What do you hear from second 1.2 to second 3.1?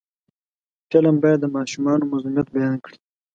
باید د ماشومانو مظلومیت بیان کړي